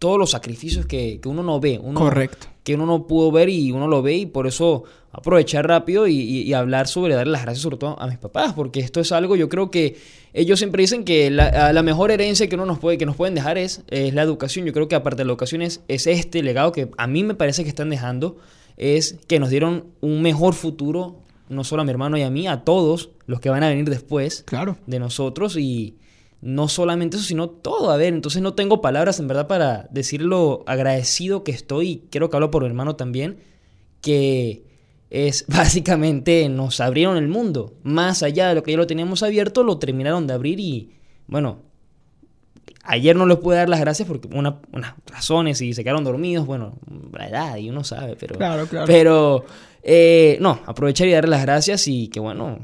todos 0.00 0.18
los 0.18 0.32
sacrificios 0.32 0.84
que, 0.84 1.20
que 1.20 1.28
uno 1.28 1.44
no 1.44 1.60
ve, 1.60 1.78
uno, 1.80 2.00
Correcto. 2.00 2.48
Que 2.64 2.74
uno 2.74 2.86
no 2.86 3.06
pudo 3.06 3.30
ver 3.32 3.48
y 3.48 3.72
uno 3.72 3.88
lo 3.88 4.02
ve 4.02 4.16
y 4.16 4.26
por 4.26 4.46
eso 4.46 4.84
aprovechar 5.10 5.66
rápido 5.66 6.06
y, 6.06 6.14
y- 6.18 6.42
y 6.42 6.52
hablar 6.54 6.86
sobre 6.88 7.14
darle 7.14 7.32
las 7.32 7.42
gracias 7.42 7.62
sobre 7.62 7.76
todo 7.76 8.00
a 8.00 8.06
mis 8.06 8.18
papás 8.18 8.52
porque 8.54 8.80
esto 8.80 9.00
es 9.00 9.12
algo 9.12 9.36
yo 9.36 9.48
creo 9.48 9.70
que 9.70 9.96
ellos 10.32 10.58
siempre 10.58 10.82
dicen 10.82 11.04
que 11.04 11.30
la, 11.30 11.72
la 11.72 11.82
mejor 11.82 12.10
herencia 12.10 12.48
que 12.48 12.54
uno 12.54 12.64
nos 12.64 12.78
puede 12.78 12.96
que 12.98 13.04
nos 13.06 13.16
pueden 13.16 13.34
dejar 13.34 13.58
es, 13.58 13.82
es 13.90 14.14
la 14.14 14.22
educación 14.22 14.64
yo 14.64 14.72
creo 14.72 14.88
que 14.88 14.94
aparte 14.94 15.18
de 15.20 15.24
la 15.26 15.32
educación 15.32 15.60
es, 15.60 15.82
es 15.88 16.06
este 16.06 16.42
legado 16.42 16.72
que 16.72 16.88
a 16.96 17.06
mí 17.06 17.24
me 17.24 17.34
parece 17.34 17.62
que 17.64 17.68
están 17.68 17.90
dejando 17.90 18.36
es 18.78 19.18
que 19.26 19.38
nos 19.38 19.50
dieron 19.50 19.86
un 20.00 20.22
mejor 20.22 20.54
futuro 20.54 21.16
no 21.50 21.64
solo 21.64 21.82
a 21.82 21.84
mi 21.84 21.90
hermano 21.90 22.16
y 22.16 22.22
a 22.22 22.30
mí 22.30 22.46
a 22.46 22.64
todos 22.64 23.10
los 23.26 23.38
que 23.40 23.50
van 23.50 23.62
a 23.64 23.68
venir 23.68 23.90
después 23.90 24.44
Claro. 24.46 24.78
de 24.86 24.98
nosotros 24.98 25.56
y 25.58 25.96
no 26.42 26.66
solamente 26.68 27.16
eso, 27.16 27.24
sino 27.24 27.48
todo. 27.48 27.90
A 27.92 27.96
ver, 27.96 28.12
entonces 28.12 28.42
no 28.42 28.54
tengo 28.54 28.82
palabras 28.82 29.18
en 29.20 29.28
verdad 29.28 29.46
para 29.46 29.88
decir 29.90 30.20
lo 30.20 30.64
agradecido 30.66 31.44
que 31.44 31.52
estoy 31.52 31.88
y 31.88 31.96
creo 32.10 32.28
que 32.28 32.36
hablo 32.36 32.50
por 32.50 32.62
mi 32.62 32.68
hermano 32.68 32.96
también, 32.96 33.38
que 34.02 34.64
es 35.08 35.46
básicamente 35.48 36.48
nos 36.48 36.80
abrieron 36.80 37.16
el 37.16 37.28
mundo. 37.28 37.74
Más 37.84 38.24
allá 38.24 38.48
de 38.48 38.56
lo 38.56 38.62
que 38.64 38.72
ya 38.72 38.76
lo 38.76 38.88
teníamos 38.88 39.22
abierto, 39.22 39.62
lo 39.62 39.78
terminaron 39.78 40.26
de 40.26 40.34
abrir 40.34 40.58
y 40.58 40.90
bueno, 41.28 41.60
ayer 42.82 43.14
no 43.14 43.24
les 43.24 43.38
pude 43.38 43.56
dar 43.56 43.68
las 43.68 43.80
gracias 43.80 44.08
porque 44.08 44.28
una, 44.36 44.58
unas 44.72 44.94
razones 45.06 45.60
y 45.60 45.72
se 45.74 45.84
quedaron 45.84 46.02
dormidos, 46.02 46.44
bueno, 46.44 46.74
la 47.12 47.28
edad 47.28 47.56
y 47.56 47.70
uno 47.70 47.84
sabe, 47.84 48.16
pero... 48.18 48.34
Claro, 48.36 48.66
claro. 48.66 48.86
Pero, 48.88 49.44
eh, 49.84 50.38
no, 50.40 50.58
aprovechar 50.66 51.06
y 51.06 51.12
darle 51.12 51.30
las 51.30 51.42
gracias 51.42 51.86
y 51.86 52.08
que 52.08 52.18
bueno, 52.18 52.58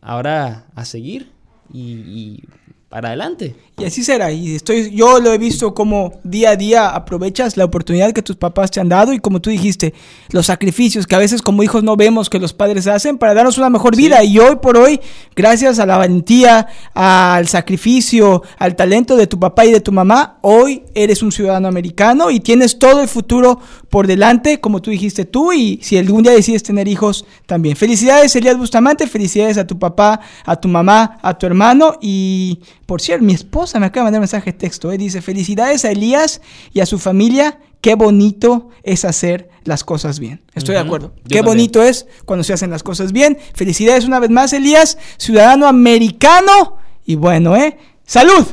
ahora 0.00 0.66
a 0.74 0.84
seguir 0.84 1.30
y, 1.72 1.80
y 1.80 2.44
para 2.90 3.10
adelante. 3.10 3.54
Y 3.78 3.84
así 3.84 4.02
será. 4.02 4.32
Y 4.32 4.56
estoy, 4.56 4.90
yo 4.90 5.20
lo 5.20 5.32
he 5.32 5.38
visto 5.38 5.72
como 5.74 6.20
día 6.24 6.50
a 6.50 6.56
día 6.56 6.90
aprovechas 6.90 7.56
la 7.56 7.64
oportunidad 7.64 8.12
que 8.12 8.20
tus 8.20 8.34
papás 8.34 8.72
te 8.72 8.80
han 8.80 8.88
dado 8.88 9.12
y 9.12 9.20
como 9.20 9.40
tú 9.40 9.48
dijiste, 9.48 9.94
los 10.30 10.46
sacrificios 10.46 11.06
que 11.06 11.14
a 11.14 11.18
veces 11.18 11.40
como 11.40 11.62
hijos 11.62 11.84
no 11.84 11.96
vemos 11.96 12.28
que 12.28 12.40
los 12.40 12.52
padres 12.52 12.88
hacen 12.88 13.16
para 13.16 13.32
darnos 13.32 13.58
una 13.58 13.70
mejor 13.70 13.94
vida. 13.94 14.24
Y 14.24 14.40
hoy 14.40 14.56
por 14.56 14.76
hoy, 14.76 15.00
gracias 15.36 15.78
a 15.78 15.86
la 15.86 15.98
valentía, 15.98 16.66
al 16.92 17.46
sacrificio, 17.46 18.42
al 18.58 18.74
talento 18.74 19.16
de 19.16 19.28
tu 19.28 19.38
papá 19.38 19.64
y 19.64 19.70
de 19.70 19.80
tu 19.80 19.92
mamá, 19.92 20.38
hoy 20.40 20.82
eres 20.92 21.22
un 21.22 21.30
ciudadano 21.30 21.68
americano 21.68 22.32
y 22.32 22.40
tienes 22.40 22.76
todo 22.76 23.00
el 23.00 23.08
futuro 23.08 23.60
por 23.88 24.08
delante, 24.08 24.60
como 24.60 24.82
tú 24.82 24.90
dijiste 24.90 25.24
tú, 25.24 25.52
y 25.52 25.78
si 25.82 25.96
algún 25.96 26.22
día 26.22 26.32
decides 26.32 26.62
tener 26.62 26.86
hijos, 26.86 27.24
también. 27.46 27.76
Felicidades, 27.76 28.34
Elías 28.36 28.56
Bustamante, 28.56 29.06
felicidades 29.06 29.58
a 29.58 29.66
tu 29.66 29.78
papá, 29.78 30.20
a 30.44 30.56
tu 30.56 30.68
mamá, 30.68 31.18
a 31.22 31.36
tu 31.36 31.46
hermano 31.46 31.96
y, 32.00 32.60
por 32.90 33.00
cierto, 33.00 33.24
mi 33.24 33.34
esposa 33.34 33.78
me 33.78 33.86
acaba 33.86 34.02
de 34.02 34.06
mandar 34.06 34.18
un 34.18 34.22
mensaje 34.22 34.50
de 34.50 34.58
texto, 34.58 34.90
¿eh? 34.90 34.98
dice, 34.98 35.22
felicidades 35.22 35.84
a 35.84 35.92
Elías 35.92 36.40
y 36.72 36.80
a 36.80 36.86
su 36.86 36.98
familia, 36.98 37.60
qué 37.80 37.94
bonito 37.94 38.70
es 38.82 39.04
hacer 39.04 39.48
las 39.62 39.84
cosas 39.84 40.18
bien. 40.18 40.42
Estoy 40.56 40.74
de 40.74 40.80
acuerdo. 40.80 41.12
yo 41.18 41.22
Qué 41.22 41.22
también. 41.22 41.44
bonito 41.44 41.84
es 41.84 42.08
cuando 42.24 42.42
se 42.42 42.52
hacen 42.52 42.68
las 42.68 42.82
cosas 42.82 43.12
bien. 43.12 43.38
Felicidades 43.54 44.06
una 44.06 44.18
vez 44.18 44.30
más, 44.30 44.52
Elías, 44.52 44.98
ciudadano 45.18 45.68
americano 45.68 46.78
y 47.06 47.14
bueno, 47.14 47.54
¿eh? 47.54 47.78
¡Salud! 48.04 48.44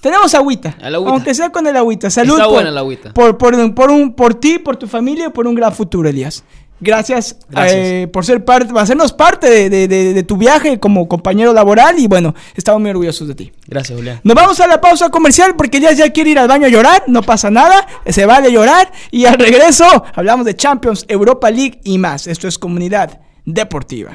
Tenemos 0.00 0.34
agüita. 0.34 0.78
Agüita. 0.82 1.10
Aunque 1.10 1.34
sea 1.34 1.52
con 1.52 1.66
el 1.66 1.76
agüita. 1.76 2.08
Salud. 2.08 2.36
Está 2.36 2.44
por, 2.44 2.54
buena 2.54 2.70
el 2.70 2.78
agüita. 2.78 3.12
Por, 3.12 3.36
por, 3.36 3.74
por, 3.74 3.90
un, 3.90 4.14
por 4.14 4.34
ti, 4.34 4.58
por 4.58 4.78
tu 4.78 4.86
familia 4.86 5.26
y 5.26 5.30
por 5.30 5.46
un 5.46 5.54
gran 5.54 5.74
futuro, 5.74 6.08
Elías. 6.08 6.42
Gracias, 6.84 7.36
Gracias. 7.48 7.74
eh, 7.76 8.08
por 8.12 8.24
ser 8.24 8.44
parte, 8.44 8.72
hacernos 8.78 9.12
parte 9.12 9.48
de, 9.48 9.70
de- 9.70 9.88
de- 9.88 10.12
de 10.14 10.22
tu 10.22 10.36
viaje 10.36 10.78
como 10.78 11.08
compañero 11.08 11.52
laboral 11.52 11.98
y 11.98 12.06
bueno, 12.06 12.34
estamos 12.54 12.80
muy 12.80 12.90
orgullosos 12.90 13.26
de 13.26 13.34
ti. 13.34 13.52
Gracias, 13.66 13.96
Julián. 13.98 14.20
Nos 14.22 14.34
vamos 14.36 14.60
a 14.60 14.66
la 14.66 14.80
pausa 14.80 15.08
comercial 15.08 15.56
porque 15.56 15.78
Elías 15.78 15.96
ya 15.96 16.10
quiere 16.10 16.30
ir 16.30 16.38
al 16.38 16.46
baño 16.48 16.66
a 16.66 16.70
llorar, 16.70 17.04
no 17.06 17.22
pasa 17.22 17.50
nada, 17.50 17.86
se 18.06 18.26
vale 18.26 18.52
llorar 18.52 18.92
y 19.10 19.24
al 19.24 19.34
regreso 19.38 19.84
hablamos 20.14 20.44
de 20.46 20.54
Champions, 20.54 21.06
Europa 21.08 21.50
League 21.50 21.80
y 21.84 21.96
más. 21.98 22.26
Esto 22.26 22.46
es 22.46 22.58
Comunidad 22.58 23.20
Deportiva. 23.46 24.12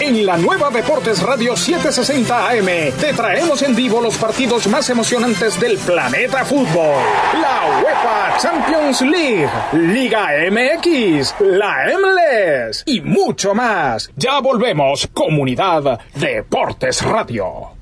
En 0.00 0.26
la 0.26 0.36
nueva 0.36 0.70
Deportes 0.70 1.22
Radio 1.22 1.56
760 1.56 2.48
AM 2.50 2.66
te 3.00 3.12
traemos 3.14 3.62
en 3.62 3.74
vivo 3.74 4.00
los 4.00 4.16
partidos 4.16 4.66
más 4.66 4.88
emocionantes 4.90 5.60
del 5.60 5.78
planeta 5.78 6.44
fútbol. 6.44 7.02
La 7.40 7.82
UEFA 7.82 8.36
Champions 8.38 9.00
League, 9.02 9.48
Liga 9.72 10.28
MX, 10.50 11.34
la 11.40 11.86
MLS 11.98 12.82
y 12.86 13.00
mucho 13.00 13.54
más. 13.54 14.10
Ya 14.16 14.40
volvemos, 14.40 15.08
Comunidad 15.12 16.00
Deportes 16.14 17.02
Radio. 17.02 17.81